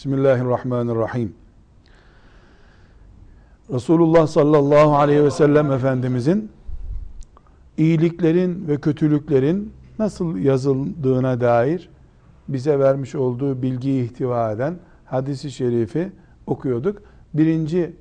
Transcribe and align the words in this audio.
Bismillahirrahmanirrahim. 0.00 1.39
Resulullah 3.72 4.26
sallallahu 4.26 4.96
aleyhi 4.96 5.24
ve 5.24 5.30
sellem 5.30 5.72
Efendimizin 5.72 6.50
iyiliklerin 7.76 8.68
ve 8.68 8.76
kötülüklerin 8.76 9.72
nasıl 9.98 10.36
yazıldığına 10.36 11.40
dair 11.40 11.88
bize 12.48 12.78
vermiş 12.78 13.14
olduğu 13.14 13.62
bilgiyi 13.62 14.04
ihtiva 14.04 14.52
eden 14.52 14.74
hadisi 15.04 15.50
şerifi 15.50 16.12
okuyorduk. 16.46 17.02
Birinci 17.34 17.96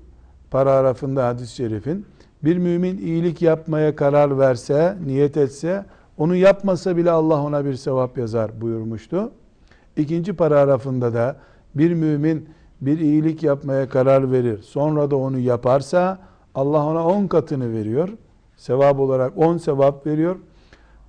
paragrafında 0.52 1.28
hadis-i 1.28 1.56
şerifin 1.56 2.06
bir 2.44 2.58
mümin 2.58 2.98
iyilik 2.98 3.42
yapmaya 3.42 3.96
karar 3.96 4.40
verse, 4.40 4.98
niyet 5.06 5.38
etse, 5.38 5.86
onu 6.18 6.36
yapmasa 6.36 6.98
bile 6.98 7.12
Allah 7.12 7.44
ona 7.44 7.66
bir 7.66 7.76
sevap 7.76 8.18
yazar 8.18 8.62
buyurmuştu. 8.62 9.32
İkinci 9.98 10.34
paragrafında 10.34 11.14
da 11.14 11.36
bir 11.76 11.94
mümin 11.94 12.50
bir 12.82 13.00
iyilik 13.00 13.44
yapmaya 13.44 13.90
karar 13.90 14.32
verir. 14.32 14.62
Sonra 14.64 15.12
da 15.12 15.16
onu 15.16 15.40
yaparsa 15.40 16.20
Allah 16.56 16.86
ona 16.86 17.08
on 17.08 17.28
katını 17.28 17.74
veriyor. 17.74 18.10
Sevap 18.58 19.00
olarak 19.00 19.38
on 19.38 19.58
sevap 19.58 20.08
veriyor. 20.08 20.36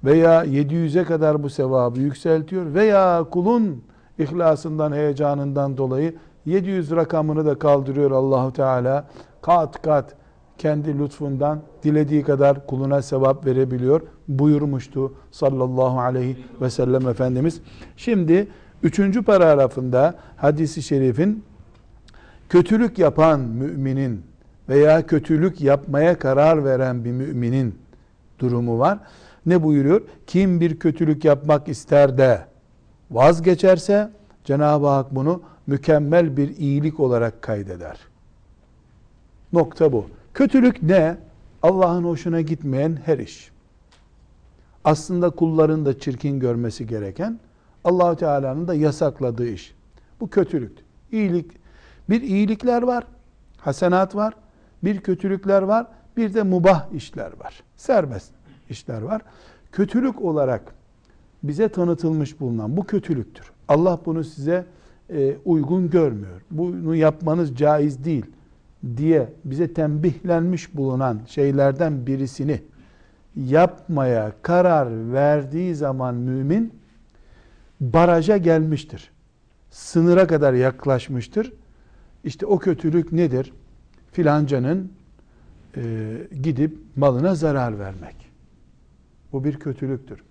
Veya 0.05 0.45
700'e 0.45 1.05
kadar 1.05 1.43
bu 1.43 1.51
sevabı 1.51 2.01
yükseltiyor. 2.01 2.75
Veya 2.75 3.25
kulun 3.31 3.83
ihlasından, 4.19 4.93
heyecanından 4.93 5.77
dolayı 5.77 6.15
700 6.47 6.91
rakamını 6.91 7.47
da 7.47 7.59
kaldırıyor 7.59 8.11
Allahu 8.11 8.53
Teala. 8.53 9.05
Kat 9.43 9.83
kat 9.83 10.15
kendi 10.59 10.99
lütfundan 10.99 11.61
dilediği 11.83 12.23
kadar 12.23 12.67
kuluna 12.67 13.03
sevap 13.03 13.47
verebiliyor 13.47 14.01
buyurmuştu 14.29 15.15
sallallahu 15.31 16.01
aleyhi 16.01 16.37
ve 16.61 16.71
sellem 16.71 17.09
Efendimiz. 17.09 17.61
Şimdi 17.97 18.49
Üçüncü 18.83 19.23
paragrafında 19.23 20.15
hadisi 20.37 20.83
şerifin 20.83 21.45
kötülük 22.51 22.99
yapan 22.99 23.41
müminin 23.41 24.23
veya 24.69 25.07
kötülük 25.07 25.61
yapmaya 25.61 26.19
karar 26.19 26.65
veren 26.65 27.05
bir 27.05 27.13
müminin 27.13 27.79
durumu 28.39 28.79
var. 28.79 28.99
Ne 29.47 29.63
buyuruyor? 29.63 30.03
Kim 30.27 30.61
bir 30.61 30.79
kötülük 30.79 31.25
yapmak 31.25 31.69
ister 31.69 32.19
de 32.19 32.47
vazgeçerse 33.11 34.11
Cenab-ı 34.45 34.87
Hak 34.87 35.15
bunu 35.15 35.43
mükemmel 35.67 36.37
bir 36.37 36.57
iyilik 36.57 37.01
olarak 37.01 37.43
kaydeder. 37.43 37.99
Nokta 39.53 39.93
bu. 39.93 40.07
Kötülük 40.35 40.83
ne? 40.83 41.17
Allah'ın 41.63 42.05
hoşuna 42.05 42.41
gitmeyen 42.41 42.99
her 43.05 43.19
iş. 43.19 43.51
Aslında 44.85 45.31
kulların 45.31 45.87
da 45.87 45.99
çirkin 45.99 46.41
görmesi 46.41 46.87
gereken 46.87 47.41
Allahu 47.85 48.17
Teala'nın 48.17 48.69
da 48.69 48.75
yasakladığı 48.75 49.49
iş. 49.49 49.75
Bu 50.21 50.31
kötülük. 50.31 50.79
İyilik. 51.13 51.60
Bir 52.11 52.23
iyilikler 52.23 52.83
var. 52.83 53.05
Hasenat 53.59 54.15
var. 54.15 54.35
Bir 54.85 55.01
kötülükler 55.01 55.63
var. 55.63 55.87
Bir 56.17 56.35
de 56.35 56.43
mubah 56.43 56.93
işler 56.95 57.33
var. 57.41 57.63
Serbest 57.77 58.33
işler 58.71 59.03
var. 59.03 59.23
Kötülük 59.73 60.23
olarak 60.23 60.75
bize 61.43 61.69
tanıtılmış 61.69 62.41
bulunan 62.41 62.77
bu 62.77 62.85
kötülüktür. 62.85 63.53
Allah 63.69 64.01
bunu 64.07 64.25
size 64.25 64.65
e, 65.11 65.37
uygun 65.45 65.91
görmüyor. 65.91 66.43
Bunu 66.51 66.95
yapmanız 66.95 67.57
caiz 67.57 68.05
değil 68.05 68.27
diye 68.97 69.33
bize 69.45 69.75
tembihlenmiş 69.75 70.75
bulunan 70.75 71.21
şeylerden 71.27 72.07
birisini 72.07 72.63
yapmaya 73.37 74.33
karar 74.43 75.13
verdiği 75.13 75.75
zaman 75.75 76.15
mümin 76.15 76.73
baraja 77.81 78.37
gelmiştir. 78.37 79.11
Sınıra 79.71 80.27
kadar 80.27 80.53
yaklaşmıştır. 80.53 81.53
İşte 82.25 82.47
o 82.47 82.59
kötülük 82.59 83.13
nedir? 83.13 83.53
Filancanın 84.13 84.93
e, 85.77 85.83
gidip 86.43 86.79
malına 86.97 87.35
zarar 87.35 87.79
vermek. 87.79 88.17
Bu 89.33 89.45
bir 89.45 89.59
kötülüktür. 89.59 90.23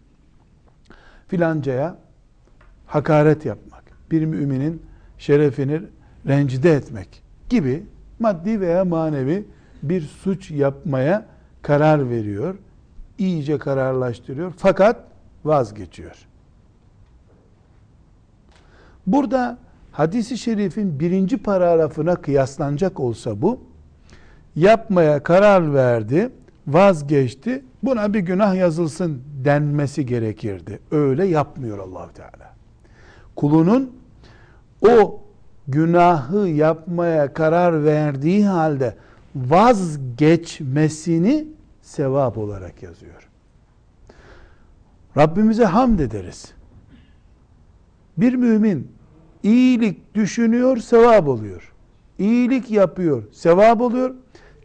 Filancaya 1.27 1.97
hakaret 2.85 3.45
yapmak, 3.45 3.83
bir 4.11 4.25
müminin 4.25 4.81
şerefini 5.17 5.81
rencide 6.27 6.73
etmek 6.73 7.23
gibi 7.49 7.83
maddi 8.19 8.61
veya 8.61 8.85
manevi 8.85 9.45
bir 9.83 10.01
suç 10.01 10.51
yapmaya 10.51 11.25
karar 11.61 12.09
veriyor. 12.09 12.55
İyice 13.17 13.57
kararlaştırıyor 13.57 14.53
fakat 14.57 15.03
vazgeçiyor. 15.45 16.27
Burada 19.07 19.57
hadisi 19.91 20.37
şerifin 20.37 20.99
birinci 20.99 21.37
paragrafına 21.37 22.15
kıyaslanacak 22.15 22.99
olsa 22.99 23.41
bu, 23.41 23.59
yapmaya 24.55 25.23
karar 25.23 25.73
verdi, 25.73 26.29
vazgeçti, 26.67 27.63
buna 27.83 28.13
bir 28.13 28.19
günah 28.19 28.55
yazılsın 28.55 29.21
denmesi 29.45 30.05
gerekirdi. 30.05 30.79
Öyle 30.91 31.25
yapmıyor 31.25 31.79
allah 31.79 32.09
Teala. 32.13 32.53
Kulunun 33.35 33.91
o 34.87 35.21
günahı 35.67 36.47
yapmaya 36.47 37.33
karar 37.33 37.85
verdiği 37.85 38.45
halde 38.45 38.95
vazgeçmesini 39.35 41.47
sevap 41.81 42.37
olarak 42.37 42.83
yazıyor. 42.83 43.29
Rabbimize 45.17 45.65
hamd 45.65 45.99
ederiz. 45.99 46.53
Bir 48.17 48.33
mümin 48.33 48.98
iyilik 49.43 50.15
düşünüyor, 50.15 50.77
sevap 50.77 51.27
oluyor. 51.27 51.73
İyilik 52.19 52.71
yapıyor, 52.71 53.23
sevap 53.31 53.81
oluyor. 53.81 54.15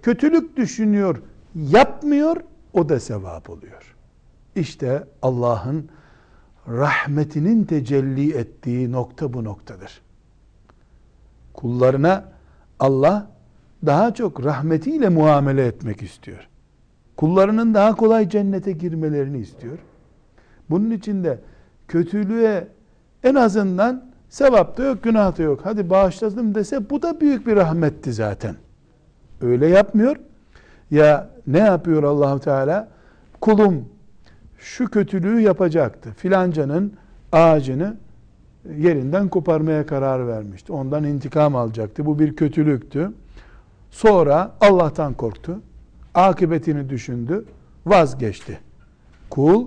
Kötülük 0.03 0.57
düşünüyor, 0.57 1.23
yapmıyor, 1.55 2.37
o 2.73 2.89
da 2.89 3.01
sevap 3.01 3.51
oluyor. 3.51 3.95
İşte 4.57 5.05
Allah'ın 5.23 5.89
rahmetinin 6.69 7.65
tecelli 7.65 8.37
ettiği 8.37 8.93
nokta 8.93 9.33
bu 9.33 9.45
noktadır. 9.45 10.01
Kullarına 11.55 12.25
Allah 12.81 13.31
daha 13.87 14.15
çok 14.15 14.45
rahmetiyle 14.45 15.09
muamele 15.09 15.67
etmek 15.67 16.03
istiyor. 16.03 16.49
Kullarının 17.17 17.75
daha 17.75 17.95
kolay 17.95 18.29
cennete 18.29 18.73
girmelerini 18.73 19.39
istiyor. 19.39 19.79
Bunun 20.71 20.91
için 20.91 21.25
de 21.25 21.41
kötülüğe 21.89 22.69
en 23.23 23.35
azından 23.35 24.14
sevap 24.35 24.79
da 24.79 24.85
yok, 24.85 25.03
günah 25.03 25.39
da 25.39 25.43
yok. 25.43 25.61
Hadi 25.63 25.91
bağışladım 25.91 26.55
dese 26.55 26.91
bu 26.91 27.03
da 27.03 27.21
büyük 27.21 27.47
bir 27.47 27.57
rahmetti 27.57 28.13
zaten. 28.13 28.57
Öyle 29.41 29.67
yapmıyor. 29.67 30.17
Ya 30.91 31.31
ne 31.47 31.59
yapıyor 31.59 32.03
Allahu 32.03 32.41
Teala? 32.41 32.89
Kulum 33.41 33.89
şu 34.59 34.91
kötülüğü 34.91 35.41
yapacaktı. 35.41 36.11
Filancanın 36.17 36.93
ağacını 37.33 37.97
yerinden 38.77 39.29
koparmaya 39.29 39.87
karar 39.87 40.29
vermişti. 40.29 40.73
Ondan 40.73 41.05
intikam 41.05 41.57
alacaktı. 41.57 42.07
Bu 42.07 42.19
bir 42.19 42.37
kötülüktü. 42.37 43.13
Sonra 43.91 44.53
Allah'tan 44.61 45.15
korktu. 45.15 45.61
Akıbetini 46.15 46.91
düşündü. 46.91 47.45
Vazgeçti. 47.87 48.61
Kul 49.31 49.67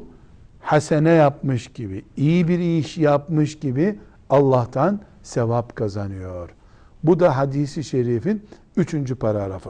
hasene 0.60 1.10
yapmış 1.10 1.68
gibi, 1.68 2.06
iyi 2.18 2.48
bir 2.48 2.60
iş 2.60 2.98
yapmış 2.98 3.60
gibi 3.60 4.00
Allah'tan 4.30 5.00
sevap 5.24 5.76
kazanıyor. 5.76 6.50
Bu 7.04 7.20
da 7.20 7.38
hadisi 7.38 7.84
şerifin 7.84 8.46
üçüncü 8.78 9.16
paragrafı. 9.16 9.70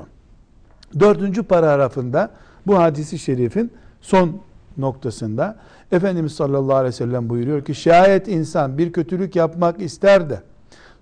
Dördüncü 1.00 1.44
paragrafında 1.44 2.32
bu 2.68 2.78
hadisi 2.78 3.20
şerifin 3.20 3.72
son 4.02 4.42
noktasında 4.78 5.58
Efendimiz 5.92 6.32
sallallahu 6.32 6.76
aleyhi 6.76 6.94
ve 6.94 6.98
sellem 6.98 7.30
buyuruyor 7.30 7.66
ki 7.66 7.76
şayet 7.76 8.28
insan 8.28 8.78
bir 8.78 8.94
kötülük 8.94 9.36
yapmak 9.36 9.82
ister 9.82 10.30
de 10.30 10.42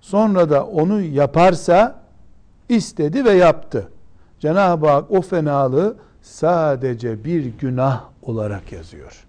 sonra 0.02 0.50
da 0.50 0.66
onu 0.66 1.02
yaparsa 1.02 2.00
istedi 2.69 3.25
ve 3.25 3.31
yaptı. 3.31 3.90
Cenab-ı 4.40 4.90
Hak 4.90 5.12
o 5.12 5.22
fenalığı 5.22 5.96
sadece 6.22 7.24
bir 7.24 7.46
günah 7.46 8.04
olarak 8.22 8.72
yazıyor. 8.72 9.25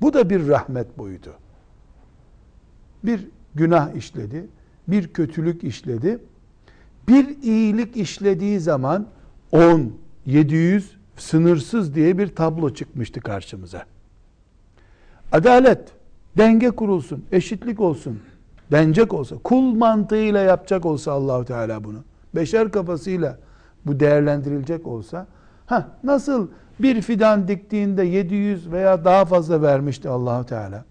Bu 0.00 0.12
da 0.14 0.30
bir 0.30 0.48
rahmet 0.48 0.98
boyutu. 0.98 1.32
Bir 3.04 3.28
günah 3.54 3.94
işledi, 3.94 4.46
bir 4.88 5.08
kötülük 5.08 5.64
işledi. 5.64 6.18
Bir 7.08 7.42
iyilik 7.42 7.96
işlediği 7.96 8.60
zaman 8.60 9.06
10, 9.52 9.92
700 10.26 10.96
sınırsız 11.16 11.94
diye 11.94 12.18
bir 12.18 12.26
tablo 12.36 12.74
çıkmıştı 12.74 13.20
karşımıza. 13.20 13.84
Adalet, 15.32 15.80
denge 16.38 16.70
kurulsun, 16.70 17.24
eşitlik 17.32 17.80
olsun, 17.80 18.20
denecek 18.70 19.14
olsa, 19.14 19.36
kul 19.44 19.74
mantığıyla 19.74 20.40
yapacak 20.40 20.86
olsa 20.86 21.12
Allahu 21.12 21.44
Teala 21.44 21.84
bunu, 21.84 22.04
beşer 22.34 22.70
kafasıyla 22.70 23.38
bu 23.86 24.00
değerlendirilecek 24.00 24.86
olsa, 24.86 25.26
ha 25.66 25.88
nasıl 26.04 26.48
bir 26.80 27.02
fidan 27.02 27.48
diktiğinde 27.48 28.02
700 28.02 28.72
veya 28.72 29.04
daha 29.04 29.24
fazla 29.24 29.62
vermişti 29.62 30.08
Allahu 30.08 30.46
Teala. 30.46 30.84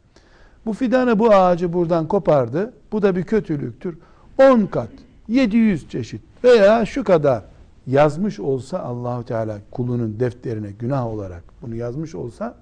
Bu 0.66 0.74
fidanı 0.74 1.20
bu 1.20 1.34
ağacı 1.34 1.74
buradan 1.74 2.08
kopardı. 2.08 2.74
Bu 2.92 3.02
da 3.02 3.16
bir 3.16 3.24
kötülüktür. 3.24 3.98
10 4.38 4.66
kat, 4.66 4.90
700 5.28 5.90
çeşit 5.90 6.22
veya 6.44 6.86
şu 6.86 7.04
kadar 7.04 7.44
yazmış 7.88 8.40
olsa 8.40 8.80
Allahu 8.80 9.26
Teala 9.26 9.58
kulunun 9.72 10.20
defterine 10.20 10.72
günah 10.72 11.06
olarak 11.06 11.44
bunu 11.62 11.76
yazmış 11.76 12.16
olsa 12.16 12.56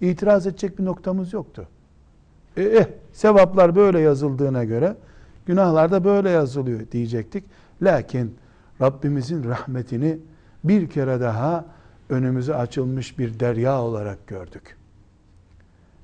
itiraz 0.00 0.46
edecek 0.46 0.78
bir 0.78 0.84
noktamız 0.84 1.32
yoktu. 1.32 1.68
E, 2.56 2.62
eh, 2.62 2.86
sevaplar 3.12 3.76
böyle 3.76 4.00
yazıldığına 4.00 4.64
göre 4.64 4.96
günahlar 5.46 5.90
da 5.90 6.04
böyle 6.04 6.30
yazılıyor 6.30 6.80
diyecektik. 6.92 7.44
Lakin 7.82 8.36
Rabbimizin 8.80 9.44
rahmetini 9.44 10.18
bir 10.64 10.90
kere 10.90 11.20
daha 11.20 11.64
önümüze 12.10 12.54
açılmış 12.54 13.18
bir 13.18 13.40
derya 13.40 13.82
olarak 13.82 14.26
gördük. 14.26 14.76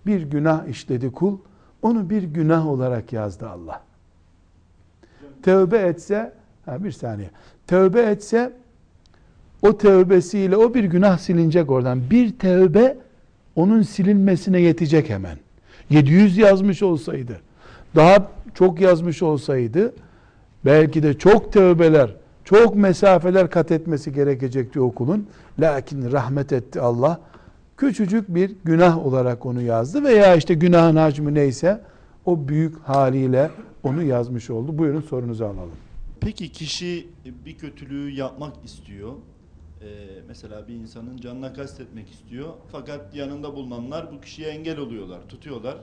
Bir 0.06 0.22
günah 0.22 0.66
işledi 0.66 1.12
kul, 1.12 1.38
onu 1.82 2.10
bir 2.10 2.22
günah 2.22 2.66
olarak 2.66 3.12
yazdı 3.12 3.48
Allah. 3.48 3.82
Tövbe 5.42 5.78
etse, 5.78 6.32
ha 6.64 6.84
bir 6.84 6.92
saniye, 6.92 7.30
tövbe 7.66 8.02
etse 8.02 8.52
o 9.62 9.78
tövbesiyle 9.78 10.56
o 10.56 10.74
bir 10.74 10.84
günah 10.84 11.18
silinecek 11.18 11.70
oradan. 11.70 12.10
Bir 12.10 12.38
tövbe 12.38 12.96
onun 13.56 13.82
silinmesine 13.82 14.60
yetecek 14.60 15.10
hemen. 15.10 15.38
700 15.90 16.38
yazmış 16.38 16.82
olsaydı, 16.82 17.40
daha 17.96 18.30
çok 18.54 18.80
yazmış 18.80 19.22
olsaydı, 19.22 19.94
belki 20.64 21.02
de 21.02 21.18
çok 21.18 21.52
tövbeler, 21.52 22.14
çok 22.44 22.76
mesafeler 22.76 23.50
kat 23.50 23.70
etmesi 23.70 24.12
gerekecekti 24.12 24.80
okulun. 24.80 25.26
Lakin 25.58 26.12
rahmet 26.12 26.52
etti 26.52 26.80
Allah. 26.80 27.20
Küçücük 27.80 28.34
bir 28.34 28.56
günah 28.64 29.06
olarak 29.06 29.46
onu 29.46 29.62
yazdı 29.62 30.04
veya 30.04 30.36
işte 30.36 30.54
günahın 30.54 30.96
hacmi 30.96 31.34
neyse 31.34 31.80
o 32.24 32.48
büyük 32.48 32.80
haliyle 32.80 33.50
onu 33.82 34.02
yazmış 34.02 34.50
oldu. 34.50 34.78
Buyurun 34.78 35.00
sorunuzu 35.00 35.44
alalım. 35.44 35.76
Peki 36.20 36.52
kişi 36.52 37.08
bir 37.44 37.58
kötülüğü 37.58 38.10
yapmak 38.10 38.64
istiyor. 38.64 39.12
Ee, 39.12 39.86
mesela 40.28 40.68
bir 40.68 40.74
insanın 40.74 41.16
canına 41.16 41.52
kastetmek 41.52 42.10
istiyor. 42.10 42.48
Fakat 42.72 43.14
yanında 43.14 43.54
bulunanlar 43.54 44.12
bu 44.12 44.20
kişiye 44.20 44.48
engel 44.48 44.78
oluyorlar, 44.78 45.20
tutuyorlar. 45.28 45.76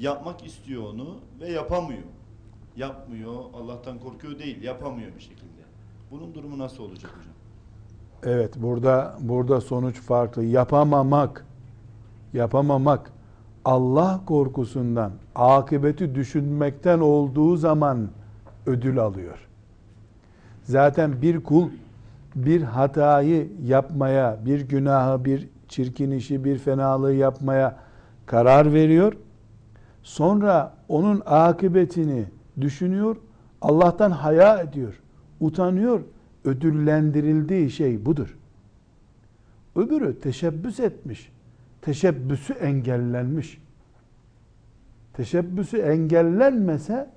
Yapmak 0.00 0.46
istiyor 0.46 0.82
onu 0.82 1.16
ve 1.40 1.52
yapamıyor. 1.52 2.02
Yapmıyor, 2.76 3.34
Allah'tan 3.54 3.98
korkuyor 3.98 4.38
değil, 4.38 4.62
yapamıyor 4.62 5.14
bir 5.16 5.22
şekilde. 5.22 5.62
Bunun 6.10 6.34
durumu 6.34 6.58
nasıl 6.58 6.82
olacak 6.82 7.10
hocam? 7.18 7.34
Evet 8.24 8.54
burada 8.56 9.16
burada 9.20 9.60
sonuç 9.60 10.00
farklı. 10.00 10.44
Yapamamak 10.44 11.44
yapamamak 12.32 13.10
Allah 13.64 14.20
korkusundan, 14.26 15.12
akıbeti 15.34 16.14
düşünmekten 16.14 16.98
olduğu 16.98 17.56
zaman 17.56 18.08
ödül 18.66 18.98
alıyor. 18.98 19.48
Zaten 20.62 21.22
bir 21.22 21.42
kul 21.42 21.68
bir 22.34 22.62
hatayı 22.62 23.48
yapmaya, 23.64 24.38
bir 24.46 24.60
günahı, 24.60 25.24
bir 25.24 25.48
çirkin 25.68 26.10
işi, 26.10 26.44
bir 26.44 26.58
fenalığı 26.58 27.14
yapmaya 27.14 27.76
karar 28.26 28.72
veriyor. 28.72 29.12
Sonra 30.02 30.74
onun 30.88 31.22
akıbetini 31.26 32.24
düşünüyor, 32.60 33.16
Allah'tan 33.62 34.10
haya 34.10 34.60
ediyor, 34.60 35.02
utanıyor. 35.40 36.00
Ödüllendirildiği 36.44 37.70
şey 37.70 38.06
budur. 38.06 38.36
Öbürü 39.76 40.18
teşebbüs 40.18 40.80
etmiş. 40.80 41.32
Teşebbüsü 41.82 42.52
engellenmiş. 42.52 43.60
Teşebbüsü 45.12 45.78
engellenmese 45.78 47.10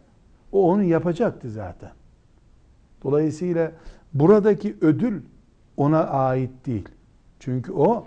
o 0.51 0.71
onu 0.71 0.83
yapacaktı 0.83 1.49
zaten. 1.49 1.91
Dolayısıyla 3.03 3.71
buradaki 4.13 4.75
ödül 4.81 5.21
ona 5.77 6.03
ait 6.03 6.65
değil. 6.65 6.89
Çünkü 7.39 7.71
o 7.71 8.05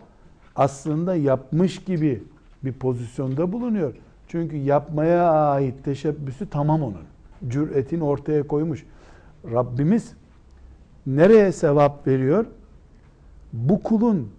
aslında 0.56 1.14
yapmış 1.16 1.84
gibi 1.84 2.22
bir 2.64 2.72
pozisyonda 2.72 3.52
bulunuyor. 3.52 3.94
Çünkü 4.28 4.56
yapmaya 4.56 5.30
ait 5.30 5.84
teşebbüsü 5.84 6.50
tamam 6.50 6.82
onun. 6.82 7.04
Cüretin 7.48 8.00
ortaya 8.00 8.46
koymuş. 8.46 8.86
Rabbimiz 9.44 10.12
nereye 11.06 11.52
sevap 11.52 12.06
veriyor? 12.06 12.46
Bu 13.52 13.82
kulun 13.82 14.30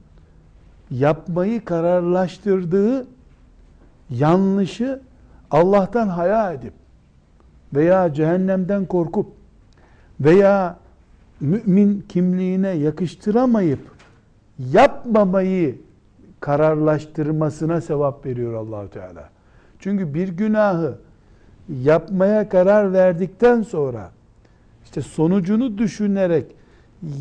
yapmayı 0.92 1.66
kararlaştırdığı 1.66 3.08
yanlışı 4.10 5.02
Allah'tan 5.52 6.08
haya 6.08 6.54
edip 6.54 6.74
veya 7.74 8.14
cehennemden 8.14 8.86
korkup 8.86 9.28
veya 10.20 10.78
mümin 11.42 12.06
kimliğine 12.10 12.70
yakıştıramayıp 12.70 13.80
yapmamayı 14.60 15.82
kararlaştırmasına 16.40 17.82
sevap 17.82 18.26
veriyor 18.26 18.54
Allahu 18.54 18.90
Teala. 18.90 19.30
Çünkü 19.80 20.14
bir 20.14 20.28
günahı 20.28 20.98
yapmaya 21.70 22.50
karar 22.50 22.94
verdikten 22.94 23.62
sonra 23.62 24.12
işte 24.86 25.02
sonucunu 25.02 25.78
düşünerek 25.78 26.46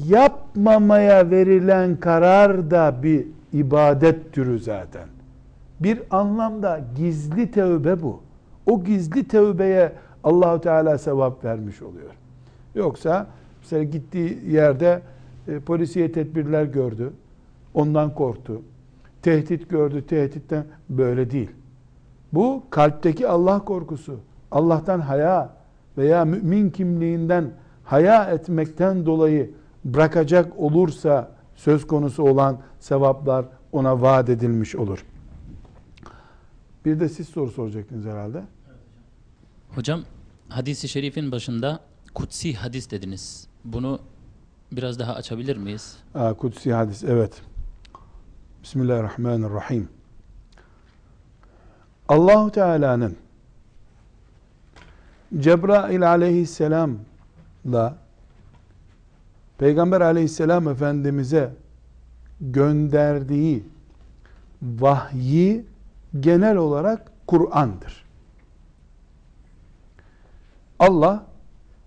yapmamaya 0.09 1.31
verilen 1.31 1.97
karar 1.97 2.71
da 2.71 3.03
bir 3.03 3.27
ibadet 3.53 4.33
türü 4.33 4.59
zaten. 4.59 5.09
Bir 5.81 6.03
anlamda 6.11 6.81
gizli 6.97 7.51
tövbe 7.51 8.03
bu. 8.03 8.21
O 8.67 8.85
gizli 8.85 9.29
tövbeye 9.29 9.93
Allahu 10.25 10.61
Teala 10.61 10.99
sevap 10.99 11.45
vermiş 11.45 11.83
oluyor. 11.83 12.11
Yoksa 12.75 13.27
mesela 13.61 13.83
gittiği 13.83 14.39
yerde 14.51 15.03
e, 15.49 15.59
polisiye 15.59 16.13
tedbirler 16.13 16.65
gördü. 16.65 17.13
Ondan 17.75 18.15
korktu. 18.15 18.63
Tehdit 19.23 19.71
gördü, 19.71 20.07
tehditten 20.07 20.65
böyle 20.89 21.31
değil. 21.31 21.51
Bu 22.33 22.63
kalpteki 22.71 23.29
Allah 23.29 23.65
korkusu, 23.65 24.17
Allah'tan 24.51 25.01
haya 25.01 25.51
veya 25.99 26.25
mümin 26.25 26.71
kimliğinden 26.71 27.51
haya 27.85 28.25
etmekten 28.25 29.07
dolayı 29.07 29.51
bırakacak 29.85 30.59
olursa 30.59 31.31
söz 31.57 31.87
konusu 31.87 32.23
olan 32.23 32.59
sevaplar 32.81 33.47
ona 33.73 34.03
vaat 34.03 34.29
edilmiş 34.29 34.77
olur. 34.77 35.05
Bir 36.85 37.01
de 37.01 37.09
siz 37.09 37.29
soru 37.29 37.51
soracaktınız 37.51 38.05
herhalde. 38.05 38.43
Hocam 39.75 40.01
hadisi 40.49 40.89
şerifin 40.89 41.33
başında 41.33 41.81
kutsi 42.15 42.55
hadis 42.55 42.91
dediniz. 42.91 43.47
Bunu 43.65 43.99
biraz 44.73 44.99
daha 44.99 45.15
açabilir 45.15 45.57
miyiz? 45.57 45.97
Aa, 46.15 46.35
kutsi 46.35 46.73
hadis 46.73 47.05
evet. 47.05 47.43
Bismillahirrahmanirrahim. 48.63 49.89
Allahu 52.09 52.51
Teala'nın 52.51 53.17
Cebrail 55.39 56.09
aleyhisselamla 56.09 57.97
Peygamber 59.59 60.01
aleyhisselam 60.01 60.69
efendimize 60.69 61.53
gönderdiği 62.41 63.65
vahyi 64.63 65.65
genel 66.21 66.57
olarak 66.57 67.13
Kur'an'dır. 67.27 68.05
Allah 70.79 71.27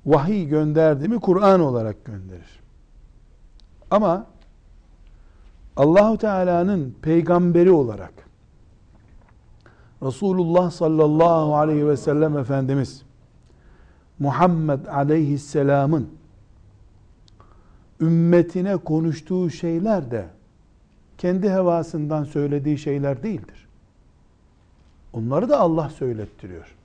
vahiy 0.05 0.45
gönderdi 0.47 1.07
mi 1.07 1.19
Kur'an 1.19 1.59
olarak 1.59 2.05
gönderir. 2.05 2.59
Ama 3.91 4.25
Allahu 5.77 6.17
Teala'nın 6.17 6.95
peygamberi 7.01 7.71
olarak 7.71 8.13
Resulullah 10.03 10.71
sallallahu 10.71 11.55
aleyhi 11.55 11.87
ve 11.87 11.97
sellem 11.97 12.37
Efendimiz 12.37 13.06
Muhammed 14.19 14.85
aleyhisselamın 14.85 16.09
ümmetine 18.01 18.77
konuştuğu 18.77 19.49
şeyler 19.49 20.11
de 20.11 20.25
kendi 21.17 21.49
hevasından 21.49 22.23
söylediği 22.23 22.77
şeyler 22.77 23.23
değildir. 23.23 23.67
Onları 25.13 25.49
da 25.49 25.59
Allah 25.59 25.89
söylettiriyor. 25.89 26.75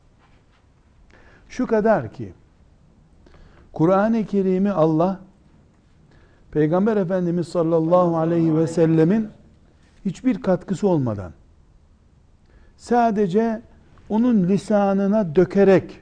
Şu 1.48 1.66
kadar 1.66 2.12
ki 2.12 2.32
Kur'an-ı 3.72 4.26
Kerim'i 4.26 4.70
Allah 4.70 5.20
Peygamber 6.50 6.96
Efendimiz 6.96 7.48
sallallahu 7.48 8.16
aleyhi 8.16 8.56
ve 8.56 8.66
sellemin 8.66 9.28
hiçbir 10.04 10.42
katkısı 10.42 10.88
olmadan 10.88 11.32
sadece 12.76 13.62
onun 14.08 14.48
lisanına 14.48 15.36
dökerek 15.36 16.01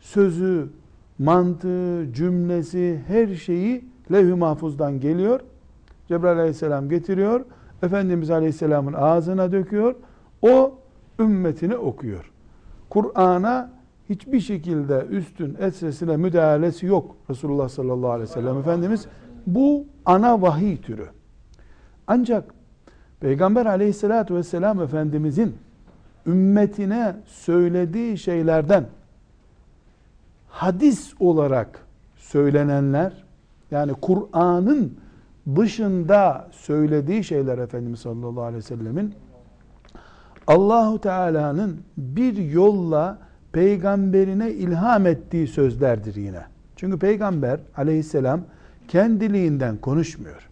sözü, 0.00 0.68
mantığı, 1.18 2.06
cümlesi, 2.12 3.00
her 3.06 3.34
şeyi 3.34 3.84
levh-i 4.12 4.34
mahfuzdan 4.34 5.00
geliyor. 5.00 5.40
Cebrail 6.08 6.38
aleyhisselam 6.38 6.88
getiriyor. 6.88 7.44
Efendimiz 7.82 8.30
aleyhisselamın 8.30 8.92
ağzına 8.92 9.52
döküyor. 9.52 9.94
O 10.42 10.74
ümmetine 11.20 11.76
okuyor. 11.76 12.30
Kur'an'a 12.90 13.70
hiçbir 14.08 14.40
şekilde 14.40 15.06
üstün 15.10 15.56
esresine 15.60 16.16
müdahalesi 16.16 16.86
yok 16.86 17.16
Resulullah 17.30 17.68
sallallahu 17.68 18.10
aleyhi 18.10 18.30
ve 18.30 18.34
sellem 18.34 18.58
Efendimiz. 18.58 19.06
Bu 19.46 19.84
ana 20.04 20.42
vahiy 20.42 20.80
türü. 20.80 21.06
Ancak 22.06 22.54
Peygamber 23.20 23.66
aleyhissalatü 23.66 24.34
vesselam 24.34 24.82
Efendimizin 24.82 25.56
ümmetine 26.26 27.16
söylediği 27.26 28.18
şeylerden 28.18 28.84
hadis 30.48 31.14
olarak 31.20 31.86
söylenenler 32.16 33.24
yani 33.70 33.92
Kur'an'ın 33.92 34.98
dışında 35.56 36.48
söylediği 36.52 37.24
şeyler 37.24 37.58
Efendimiz 37.58 38.00
sallallahu 38.00 38.42
aleyhi 38.42 38.56
ve 38.56 38.62
sellemin 38.62 39.14
Allahu 40.46 41.00
Teala'nın 41.00 41.80
bir 41.96 42.36
yolla 42.36 43.18
peygamberine 43.52 44.50
ilham 44.50 45.06
ettiği 45.06 45.46
sözlerdir 45.46 46.14
yine. 46.14 46.42
Çünkü 46.76 46.98
peygamber 46.98 47.60
aleyhisselam 47.76 48.40
kendiliğinden 48.88 49.76
konuşmuyor. 49.76 50.48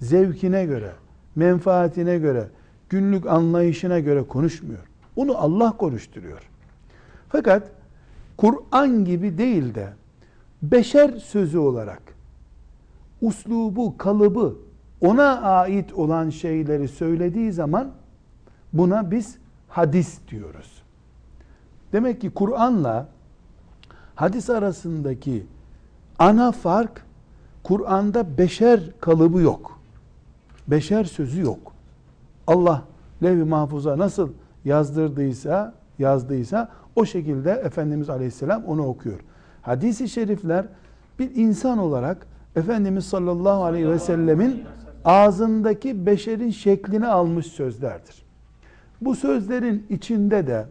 Zevkine 0.00 0.64
göre, 0.64 0.92
menfaatine 1.36 2.18
göre, 2.18 2.44
günlük 2.88 3.26
anlayışına 3.26 4.00
göre 4.00 4.22
konuşmuyor. 4.22 4.88
Onu 5.16 5.38
Allah 5.38 5.76
konuşturuyor. 5.76 6.42
Fakat 7.28 7.70
Kur'an 8.38 9.04
gibi 9.04 9.38
değil 9.38 9.74
de 9.74 9.92
beşer 10.62 11.10
sözü 11.10 11.58
olarak 11.58 12.02
uslubu, 13.22 13.98
kalıbı 13.98 14.54
ona 15.00 15.40
ait 15.40 15.92
olan 15.92 16.30
şeyleri 16.30 16.88
söylediği 16.88 17.52
zaman 17.52 17.90
buna 18.72 19.10
biz 19.10 19.38
hadis 19.68 20.18
diyoruz. 20.28 20.82
Demek 21.92 22.20
ki 22.20 22.30
Kur'an'la 22.30 23.08
hadis 24.14 24.50
arasındaki 24.50 25.46
ana 26.18 26.52
fark 26.52 27.06
Kur'an'da 27.62 28.38
beşer 28.38 28.80
kalıbı 29.00 29.40
yok. 29.40 29.80
Beşer 30.68 31.04
sözü 31.04 31.42
yok. 31.42 31.72
Allah 32.46 32.82
levh-i 33.22 33.44
mahfuza 33.44 33.98
nasıl 33.98 34.30
yazdırdıysa, 34.64 35.74
yazdıysa 35.98 36.68
o 36.98 37.04
şekilde 37.04 37.50
Efendimiz 37.50 38.10
Aleyhisselam 38.10 38.64
onu 38.64 38.86
okuyor. 38.86 39.20
Hadis-i 39.62 40.08
şerifler 40.08 40.64
bir 41.18 41.36
insan 41.36 41.78
olarak 41.78 42.26
Efendimiz 42.56 43.04
sallallahu 43.04 43.64
aleyhi 43.64 43.90
ve 43.90 43.98
sellemin 43.98 44.62
ağzındaki 45.04 46.06
beşerin 46.06 46.50
şeklini 46.50 47.06
almış 47.06 47.46
sözlerdir. 47.46 48.22
Bu 49.00 49.14
sözlerin 49.14 49.86
içinde 49.90 50.46
de 50.46 50.66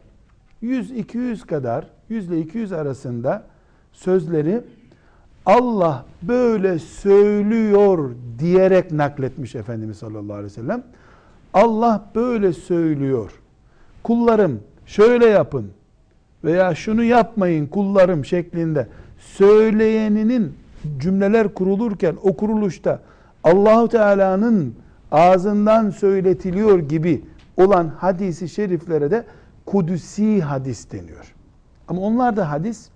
100-200 0.64 1.46
kadar, 1.46 1.88
100 2.10 2.28
ile 2.28 2.40
200 2.40 2.72
arasında 2.72 3.44
sözleri 3.92 4.62
Allah 5.46 6.06
böyle 6.22 6.80
söylüyor 6.80 8.16
diyerek 8.40 8.92
nakletmiş 8.92 9.56
Efendimiz 9.56 9.98
sallallahu 9.98 10.34
aleyhi 10.34 10.46
ve 10.46 10.50
sellem. 10.50 10.84
Allah 11.54 12.10
böyle 12.16 12.54
söylüyor. 12.54 13.32
Kullarım 14.04 14.60
şöyle 14.86 15.26
yapın 15.26 15.72
veya 16.44 16.76
şunu 16.76 17.04
yapmayın 17.04 17.68
kullarım 17.68 18.26
şeklinde 18.26 18.88
söyleyeninin 19.20 20.54
cümleler 20.98 21.54
kurulurken 21.54 22.16
o 22.24 22.36
kuruluşta 22.36 23.00
Allahu 23.44 23.88
Teala'nın 23.88 24.76
ağzından 25.12 25.90
söyletiliyor 25.90 26.80
gibi 26.80 27.24
olan 27.58 27.92
hadisi 27.98 28.50
şeriflere 28.50 29.12
de 29.12 29.26
kudusi 29.66 30.42
hadis 30.42 30.92
deniyor. 30.92 31.34
Ama 31.88 32.02
onlar 32.02 32.38
da 32.38 32.52
hadis. 32.52 32.90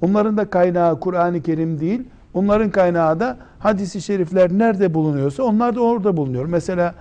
Onların 0.00 0.36
da 0.36 0.50
kaynağı 0.50 1.00
Kur'an-ı 1.00 1.42
Kerim 1.42 1.80
değil. 1.80 2.02
Onların 2.34 2.70
kaynağı 2.70 3.20
da 3.20 3.36
hadisi 3.58 4.02
şerifler 4.02 4.52
nerede 4.52 4.94
bulunuyorsa 4.94 5.42
onlar 5.42 5.76
da 5.76 5.80
orada 5.80 6.16
bulunuyor. 6.16 6.46
Mesela 6.46 6.94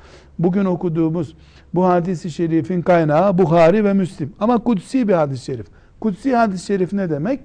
bugün 0.44 0.66
okuduğumuz 0.66 1.36
bu 1.74 1.86
hadisi 1.86 2.32
şerifin 2.32 2.82
kaynağı 2.82 3.38
Bukhari 3.38 3.86
ve 3.86 3.94
Müslim. 3.94 4.34
Ama 4.40 4.58
kutsi 4.58 5.08
bir 5.08 5.14
hadis-i 5.14 5.46
şerif. 5.46 5.66
Kutsi 6.00 6.36
hadis-i 6.36 6.66
şerif 6.66 6.94
ne 6.94 7.10
demek? 7.10 7.40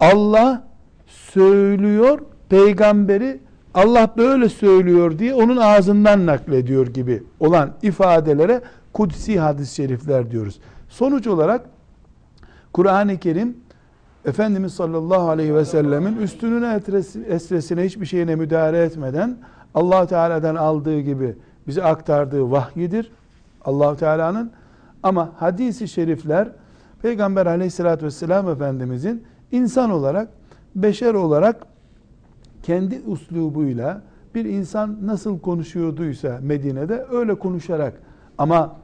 Allah 0.00 0.64
söylüyor, 1.06 2.18
peygamberi 2.48 3.40
Allah 3.74 4.14
böyle 4.16 4.48
söylüyor 4.48 5.18
diye 5.18 5.34
onun 5.34 5.56
ağzından 5.56 6.26
naklediyor 6.26 6.86
gibi 6.86 7.22
olan 7.40 7.72
ifadelere 7.82 8.60
kutsi 8.92 9.40
hadis-i 9.40 9.74
şerifler 9.74 10.30
diyoruz. 10.30 10.60
Sonuç 10.88 11.26
olarak 11.26 11.66
Kur'an-ı 12.72 13.18
Kerim 13.18 13.56
Efendimiz 14.24 14.74
sallallahu 14.74 15.28
aleyhi 15.28 15.54
ve 15.54 15.64
sellemin 15.64 16.16
üstününe 16.16 16.80
esresine 17.28 17.84
hiçbir 17.84 18.06
şeyine 18.06 18.34
müdahale 18.34 18.82
etmeden 18.82 19.36
allah 19.74 20.06
Teala'dan 20.06 20.54
aldığı 20.54 21.00
gibi 21.00 21.34
bize 21.66 21.82
aktardığı 21.82 22.50
vahyidir. 22.50 23.12
allah 23.64 23.96
Teala'nın 23.96 24.50
ama 25.02 25.32
hadisi 25.36 25.88
şerifler 25.88 26.48
Peygamber 27.02 27.46
aleyhissalatü 27.46 28.06
vesselam 28.06 28.48
Efendimizin 28.48 29.24
insan 29.52 29.90
olarak, 29.90 30.28
beşer 30.74 31.14
olarak 31.14 31.66
kendi 32.62 33.02
uslubuyla 33.06 34.02
bir 34.34 34.44
insan 34.44 34.98
nasıl 35.02 35.38
konuşuyorduysa 35.38 36.38
Medine'de 36.42 37.06
öyle 37.10 37.34
konuşarak 37.34 37.94
ama 38.38 38.76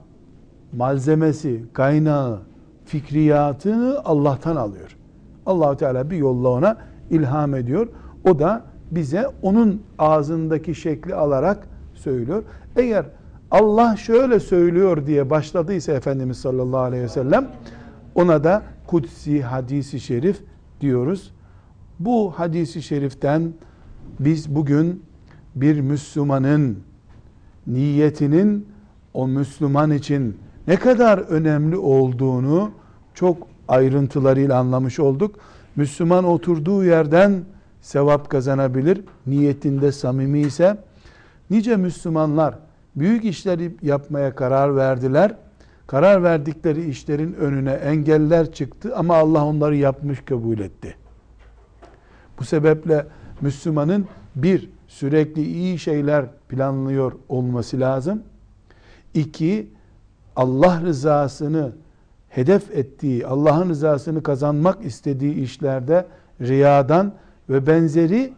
malzemesi, 0.72 1.64
kaynağı, 1.72 2.38
fikriyatını 2.84 4.00
Allah'tan 4.04 4.56
alıyor. 4.56 4.96
Allahu 5.46 5.76
Teala 5.76 6.10
bir 6.10 6.16
yolla 6.16 6.48
ona 6.48 6.76
ilham 7.10 7.54
ediyor. 7.54 7.88
O 8.24 8.38
da 8.38 8.62
bize 8.90 9.26
onun 9.42 9.82
ağzındaki 9.98 10.74
şekli 10.74 11.14
alarak 11.14 11.68
söylüyor. 11.98 12.42
Eğer 12.76 13.06
Allah 13.50 13.96
şöyle 13.96 14.40
söylüyor 14.40 15.06
diye 15.06 15.30
başladıysa 15.30 15.92
Efendimiz 15.92 16.36
sallallahu 16.38 16.80
aleyhi 16.80 17.04
ve 17.04 17.08
sellem 17.08 17.48
ona 18.14 18.44
da 18.44 18.62
kutsi 18.86 19.42
hadisi 19.42 20.00
şerif 20.00 20.40
diyoruz. 20.80 21.32
Bu 21.98 22.32
hadisi 22.36 22.82
şeriften 22.82 23.52
biz 24.20 24.54
bugün 24.54 25.02
bir 25.54 25.80
Müslümanın 25.80 26.78
niyetinin 27.66 28.66
o 29.14 29.28
Müslüman 29.28 29.90
için 29.90 30.36
ne 30.66 30.76
kadar 30.76 31.18
önemli 31.18 31.76
olduğunu 31.76 32.70
çok 33.14 33.36
ayrıntılarıyla 33.68 34.58
anlamış 34.58 35.00
olduk. 35.00 35.38
Müslüman 35.76 36.24
oturduğu 36.24 36.84
yerden 36.84 37.44
sevap 37.80 38.30
kazanabilir. 38.30 39.04
Niyetinde 39.26 39.92
samimi 39.92 40.40
ise 40.40 40.76
nice 41.50 41.76
Müslümanlar 41.76 42.54
büyük 42.96 43.24
işleri 43.24 43.76
yapmaya 43.82 44.34
karar 44.34 44.76
verdiler. 44.76 45.34
Karar 45.86 46.22
verdikleri 46.22 46.84
işlerin 46.84 47.32
önüne 47.32 47.72
engeller 47.72 48.52
çıktı 48.52 48.96
ama 48.96 49.16
Allah 49.16 49.44
onları 49.44 49.76
yapmış 49.76 50.20
kabul 50.24 50.58
etti. 50.58 50.96
Bu 52.38 52.44
sebeple 52.44 53.06
Müslümanın 53.40 54.06
bir 54.36 54.70
sürekli 54.88 55.42
iyi 55.42 55.78
şeyler 55.78 56.26
planlıyor 56.48 57.12
olması 57.28 57.80
lazım. 57.80 58.22
İki 59.14 59.70
Allah 60.36 60.80
rızasını 60.82 61.72
hedef 62.28 62.70
ettiği, 62.70 63.26
Allah'ın 63.26 63.68
rızasını 63.68 64.22
kazanmak 64.22 64.84
istediği 64.84 65.34
işlerde 65.34 66.06
riyadan 66.40 67.12
ve 67.48 67.66
benzeri 67.66 68.32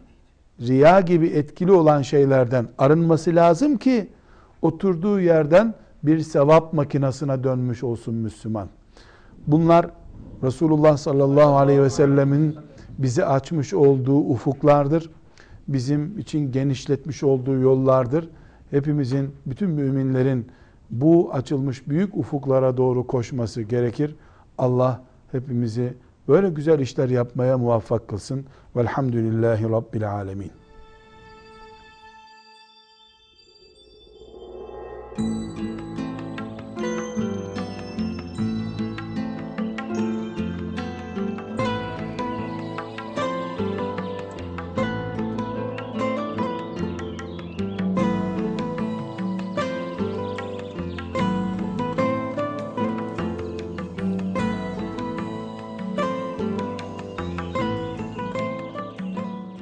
riya 0.61 1.01
gibi 1.01 1.27
etkili 1.27 1.71
olan 1.71 2.01
şeylerden 2.01 2.67
arınması 2.77 3.35
lazım 3.35 3.77
ki 3.77 4.09
oturduğu 4.61 5.19
yerden 5.19 5.73
bir 6.03 6.19
sevap 6.19 6.73
makinasına 6.73 7.43
dönmüş 7.43 7.83
olsun 7.83 8.15
Müslüman. 8.15 8.67
Bunlar 9.47 9.89
Resulullah 10.43 10.97
sallallahu 10.97 11.55
aleyhi 11.55 11.81
ve 11.81 11.89
sellemin 11.89 12.55
bize 12.97 13.25
açmış 13.25 13.73
olduğu 13.73 14.19
ufuklardır. 14.19 15.09
Bizim 15.67 16.19
için 16.19 16.51
genişletmiş 16.51 17.23
olduğu 17.23 17.59
yollardır. 17.59 18.29
Hepimizin, 18.71 19.29
bütün 19.45 19.69
müminlerin 19.69 20.47
bu 20.89 21.29
açılmış 21.33 21.87
büyük 21.87 22.17
ufuklara 22.17 22.77
doğru 22.77 23.07
koşması 23.07 23.61
gerekir. 23.61 24.15
Allah 24.57 25.01
hepimizi 25.31 25.93
böyle 26.31 26.49
güzel 26.49 26.79
işler 26.79 27.09
yapmaya 27.09 27.57
muvaffak 27.57 28.07
kılsın. 28.07 28.45
Velhamdülillahi 28.75 29.69
Rabbil 29.69 30.11
Alemin. 30.11 30.60